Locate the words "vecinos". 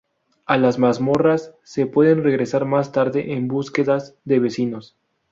4.39-4.95